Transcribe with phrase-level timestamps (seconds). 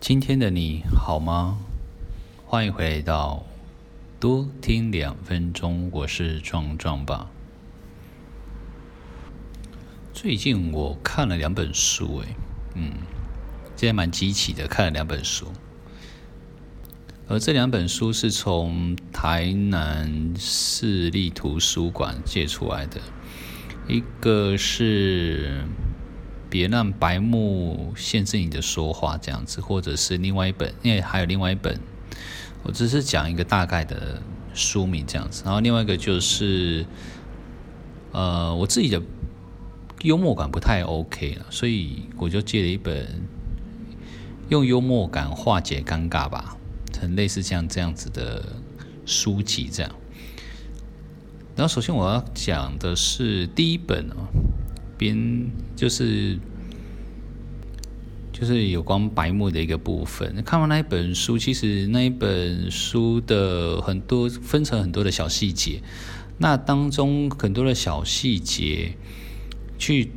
[0.00, 1.58] 今天的你好吗？
[2.46, 3.44] 欢迎回到
[4.18, 7.30] 多听两分钟，我是壮壮吧。
[10.14, 12.28] 最近我看了两本书，诶，
[12.76, 12.92] 嗯，
[13.76, 15.48] 今天蛮激起的，看了两本书。
[17.28, 23.02] 而这两本书是从台南市立图书馆借出来的，
[23.86, 25.62] 一个是
[26.50, 31.80] 《别让白目限制你的说话》这样子，或者是另外一本，因为还有另外一本，
[32.64, 34.20] 我只是讲一个大概的
[34.52, 35.42] 书名这样子。
[35.44, 36.84] 然后另外一个就是，
[38.12, 39.00] 呃，我自己的
[40.02, 43.06] 幽默感不太 OK 了，所以我就借了一本
[44.48, 46.56] 用幽默感化解尴尬吧。
[47.00, 48.44] 很类似像这样子的
[49.06, 49.90] 书籍，这样。
[51.56, 54.28] 然后，首先我要讲的是第一本哦，
[55.00, 56.38] 边就是
[58.30, 60.42] 就是有关白目的一个部分。
[60.44, 65.80] 看完那一本书，其实那一本书的很多分成很多的小细节，
[66.36, 68.92] 那当中很多的小细节
[69.78, 70.10] 去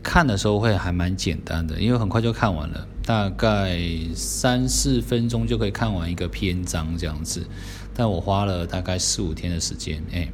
[0.00, 2.86] 看的时候会还蛮简单的，因为很快就看完了。
[3.02, 3.80] 大概
[4.14, 7.44] 三四分钟就可以看完一个篇章这样子，
[7.92, 10.30] 但我花了大概四五天的时间，哎，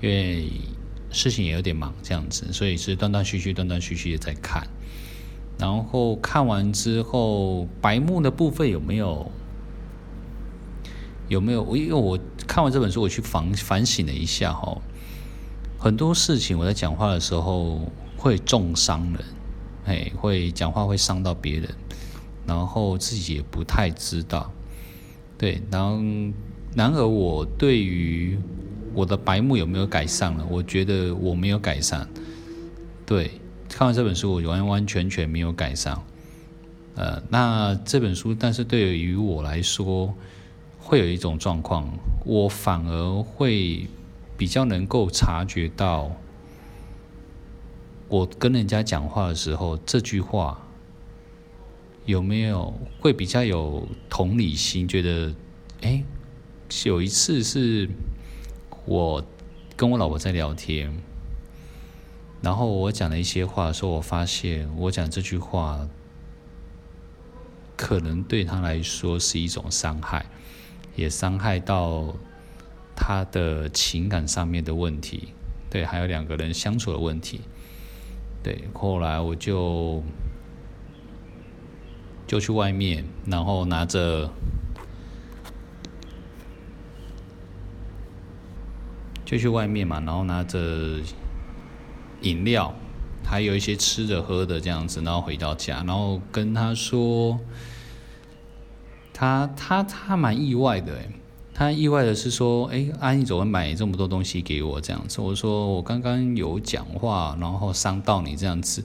[0.00, 0.46] 因为
[1.16, 4.68] 事情也有点忙这样子，所以是断断续续、断断续续的在看。
[5.58, 9.30] 然后看完之后，白目的部分有没有？
[11.28, 11.74] 有没有？
[11.74, 14.78] 因为我看完这本书，我去反反省了一下哈，
[15.78, 19.24] 很多事情我在讲话的时候会重伤人，
[19.86, 21.68] 哎，会讲话会伤到别人。
[22.46, 24.52] 然后自己也不太知道，
[25.36, 26.00] 对，然后
[26.76, 28.38] 然而我对于
[28.96, 30.46] 我的白目有没有改善了？
[30.50, 32.08] 我觉得我没有改善，
[33.04, 33.30] 对，
[33.68, 36.02] 看完这本书我完完全全没有改善，
[36.94, 40.14] 呃，那这本书，但是对于我来说，
[40.78, 41.86] 会有一种状况，
[42.24, 43.86] 我反而会
[44.38, 46.10] 比较能够察觉到，
[48.08, 50.58] 我跟人家讲话的时候，这句话。
[52.06, 54.86] 有没有会比较有同理心？
[54.86, 55.34] 觉得，
[55.80, 56.04] 哎，
[56.84, 57.88] 有一次是
[58.86, 59.22] 我
[59.76, 60.96] 跟我老婆在聊天，
[62.40, 65.88] 然后我讲了一些话，说我发现我讲这句话
[67.76, 70.26] 可能对她来说是一种伤害，
[70.94, 72.14] 也伤害到
[72.94, 75.28] 她的情感上面的问题，
[75.68, 77.40] 对，还有两个人相处的问题，
[78.42, 80.02] 对，后来我就。
[82.28, 84.28] 就去外面，然后拿着，
[89.26, 90.98] 就去外面嘛，然后拿着
[92.22, 92.72] 饮料，
[93.22, 97.38] 还有一些吃的喝的这样子，然后回到家，然后跟他说，
[99.12, 101.02] 他他他蛮意外的，
[101.52, 105.20] 他意外的是说，哎，阿姨怎么买这么多东西给我这样子？
[105.20, 108.82] 我说我刚刚有讲话，然后伤到你这样子，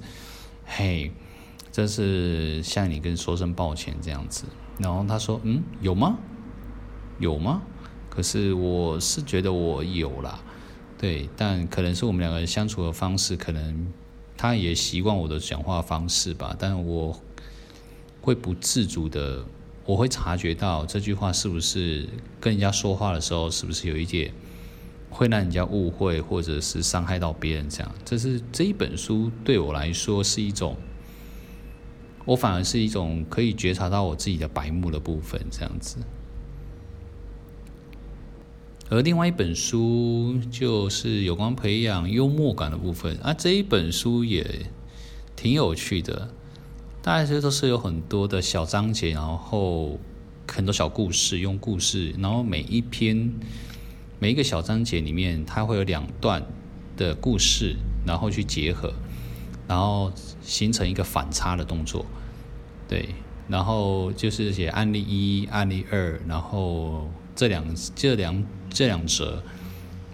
[0.66, 1.12] 嘿。
[1.74, 4.44] 这是向你跟说声抱歉这样子，
[4.78, 6.18] 然后他说：“嗯，有吗？
[7.18, 7.62] 有吗？
[8.12, 10.38] 可是我是觉得我有啦，
[10.98, 13.88] 对，但可能是我们两个人相处的方式，可能
[14.38, 16.54] 他也习惯我的讲话方式吧。
[16.60, 17.18] 但我
[18.22, 19.46] 会不自主的，
[19.86, 22.06] 我会察觉到这句话是不是
[22.42, 24.34] 跟人家说话的时候，是不是有一点
[25.10, 27.92] 会让人家误会，或者是伤害到别人这样。
[28.04, 30.76] 这是这一本书对我来说是一种。”
[32.24, 35.98] 我反而是一种可以觉察到我自己的白目的部分，这样子。
[38.92, 44.66] 而另外一本书就是有关培养幽默感的部分啊，这一本书也
[45.34, 46.28] 挺有趣的，
[47.02, 49.98] 大概这都是有很多的小章节，然后
[50.46, 53.32] 很多小故事，用故事，然后每一篇
[54.20, 56.46] 每一个小章节里面，它会有两段
[56.98, 58.94] 的故事，然后去结合。
[59.70, 62.06] 然后形成一个反差的动作，
[62.90, 63.16] 对，
[63.48, 67.66] 然后就是写案例一、案例二，然后这两
[67.96, 69.44] 这两这两者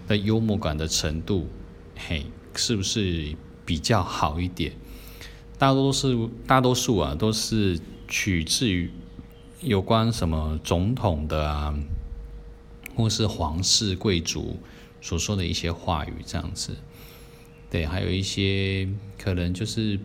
[0.06, 1.48] 的幽默感的程度，
[1.96, 4.72] 嘿，是不是比较好一点？
[5.58, 8.90] 大多数大多数啊，都是取自于
[9.60, 11.74] 有关什么总统的啊，
[12.96, 14.58] 或是皇室贵族
[15.00, 16.76] 所说的一些话语，这样子。
[17.70, 18.88] 对，还有一些
[19.18, 19.98] 可能就是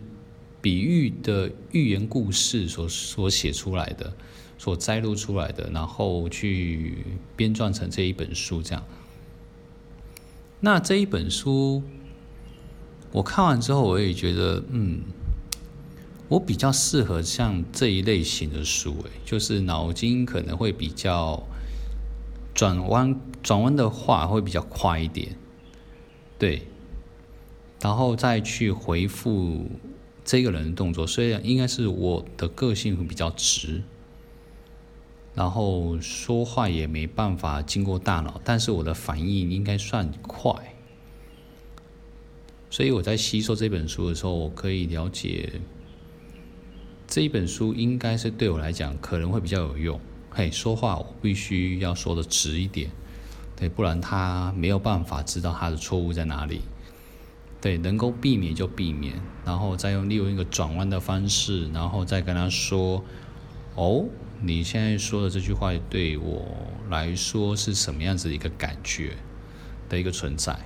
[0.60, 4.12] 比喻的寓言故事所所写出来的，
[4.58, 7.04] 所摘录出来的，然后去
[7.36, 8.84] 编撰成这一本书这样。
[10.60, 11.82] 那这一本书
[13.12, 15.02] 我看完之后，我也觉得，嗯，
[16.28, 21.46] 我比较适合像这一类型的书，诶，就是脑筋可能会比较
[22.54, 25.36] 转弯，转弯的话会比较快一点，
[26.38, 26.66] 对，
[27.80, 29.66] 然后再去回复
[30.24, 33.82] 这个人的动作，虽然应该是我的个性会比较直，
[35.34, 40.52] 然后说话也没办法经过大脑，但是我的反应应该算快，
[42.70, 45.60] 所以我在吸收这本书的时候，我可以了解。
[47.06, 50.00] 这一本书应该是对我来讲可能会比较有用。
[50.30, 52.90] 嘿，说话我必须要说的直一点，
[53.54, 56.62] 对，不然他没有办法知道他的错误在哪里。
[57.60, 59.14] 对，能够避免就避免，
[59.44, 63.02] 然后再用利用一个转弯的方式，然后再跟他说
[63.76, 64.04] ：“哦，
[64.46, 66.44] 你现在说的这句话对我
[66.90, 69.16] 来说是什么样子一个感觉
[69.88, 70.58] 的一个存在？”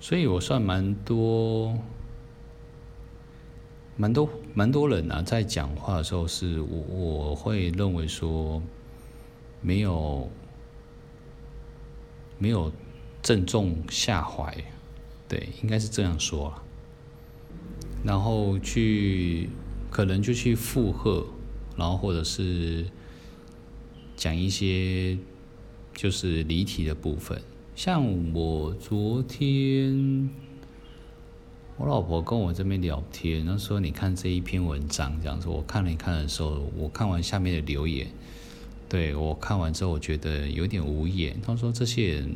[0.00, 1.78] 所以我算蛮多。
[3.96, 8.60] 蛮多蛮多人啊，在讲话的时候，是我我会认为说，
[9.60, 10.28] 没有
[12.36, 12.72] 没有
[13.22, 14.52] 正中下怀，
[15.28, 16.62] 对，应该是这样说啊。
[18.02, 19.48] 然后去
[19.94, 21.24] 可能就去附和，
[21.76, 22.84] 然后或者是
[24.16, 25.16] 讲一些
[25.94, 27.40] 就是离题的部分，
[27.76, 30.28] 像我昨天。
[31.76, 38.08] 我老婆跟我这边聊天，她说：“你看这一篇文章，这样子。”我看了一看的时候，我看完下面的留言，
[38.88, 41.40] 对，我看完之后，我觉得有点无言。
[41.40, 42.32] 她说：“这些人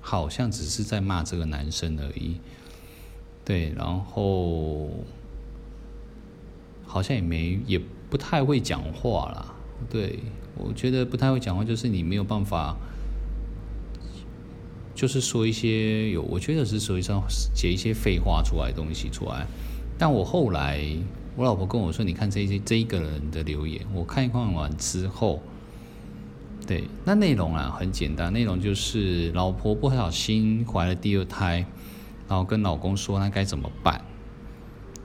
[0.00, 2.36] 好像只是在骂这个男生而已。”
[3.44, 4.88] 对，然后
[6.86, 9.54] 好像也没也不太会讲话啦。
[9.90, 10.18] 对，
[10.56, 12.76] 我觉得不太会讲话，就是你没有办法。
[14.94, 19.44] 就是说一些有，我觉得是实际上写一些废话出来的东西出来。
[19.98, 20.80] 但我后来，
[21.34, 25.42] 我老婆跟我说：“你看这些这一个人的留言。”我看一看完之后，
[26.64, 31.66] 对，那内容啊很简单，内容就是老婆不小心怀了第二胎，
[32.28, 34.00] 然后跟老公说那该怎么办？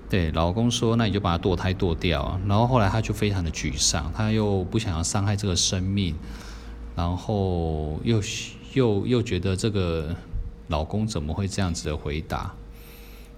[0.09, 2.39] 对，老公说那你就把他堕胎堕掉。
[2.47, 6.15] 然后后来他就非常的沮丧，他又不想要伤害这个生命，
[6.95, 8.21] 然后又。
[8.75, 10.15] 又又觉得这个
[10.67, 12.53] 老公怎么会这样子的回答？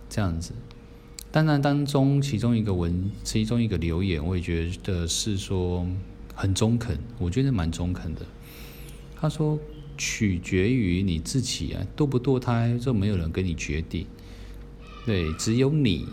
[0.10, 0.52] 这样子，
[1.32, 5.88] 当然当中其中一个文，其中一个留言，我也觉得是说
[6.36, 8.24] 很中肯，我觉得蛮中肯的。
[9.16, 9.58] 他说
[9.98, 14.06] ：“取决于你自己啊，堕不堕胎，这没有人跟你决定，
[15.06, 16.06] 对，只有你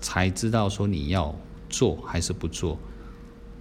[0.00, 1.34] 才知道说你要
[1.68, 2.78] 做还是不做，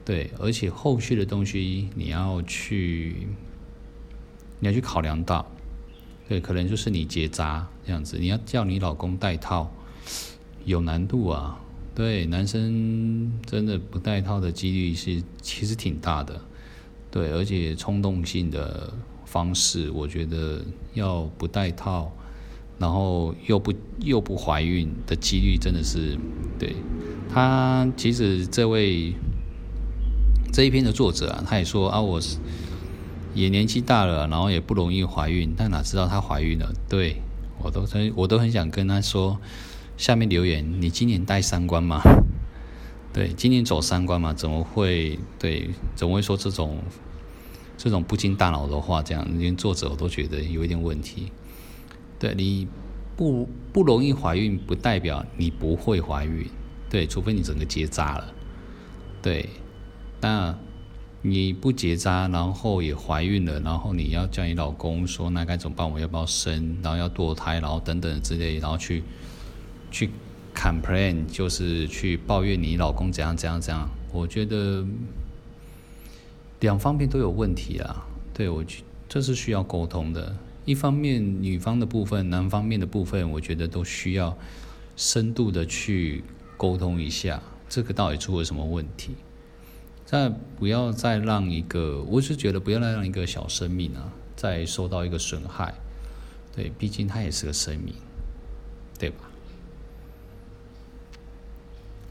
[0.06, 3.28] 对，而且后续的东西你要去。”
[4.62, 5.50] 你要去考量到，
[6.28, 9.72] 对，可能就是你结扎这样子，你要叫你老公戴套，
[10.66, 11.58] 有难度啊。
[11.96, 16.42] 对，男生真的不戴套的几率是其实挺大的，
[17.10, 18.94] 对，而且冲动性的
[19.24, 20.62] 方式，我觉得
[20.94, 22.12] 要不戴套，
[22.80, 26.18] 然后又不又不怀孕的几率真的是，
[26.58, 26.76] 对，
[27.32, 29.14] 他其实这位
[30.52, 32.38] 这一篇的作者啊，他也说啊，我是。
[33.36, 36.74] 也年纪大了，然后也不容易怀孕，但哪知道她怀孕了？
[36.90, 37.22] 对，
[37.62, 39.40] 我都很，我都很想跟他说，
[39.98, 42.02] 下面留言，你今年带三关吗？
[43.14, 44.34] 对，今年走三关吗？
[44.34, 45.20] 怎么会？
[45.38, 46.80] 对，怎么会说这种
[47.78, 49.04] 这种不经大脑的话？
[49.04, 51.32] 这样连作者我都觉得有一点问题。
[52.20, 52.68] 对，你
[53.16, 56.46] 不不容易怀孕，不代表你不会怀孕。
[56.90, 58.34] 对，除非你整个结扎了。
[59.22, 59.50] 对，
[60.22, 60.56] 那。
[61.22, 65.92] 你不结扎，然后也怀孕了，然后你要叫你老公说，那该怎么办？
[65.92, 66.78] 我要不要生？
[66.82, 69.04] 然后要堕胎，然后等等之类，然后去
[69.92, 70.10] 去
[70.56, 73.90] complain，就是去抱怨你老公怎样怎样怎样。
[74.14, 74.86] 我觉得
[76.62, 78.08] 两方面都有问题啊。
[78.34, 80.34] 对，我觉这是需要沟通的。
[80.70, 84.38] 一方面女方的部分，男方面的部分，我觉得都需要
[84.96, 86.24] 深度的去
[86.58, 89.16] 沟通一下，这个到底出了什么问题？
[90.06, 95.74] 再不要再让一个，我是觉得不要再让一个小生命啊，再受到一个损害。
[96.56, 97.96] 对，毕竟它也是个生命，
[99.00, 99.28] 对吧？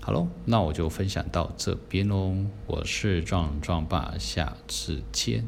[0.00, 2.34] 好喽，那我就分享到这边喽。
[2.66, 5.44] 我是壮壮爸，下次见。